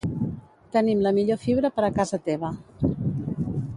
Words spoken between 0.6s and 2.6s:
Tenim la millor fibra per a casa teva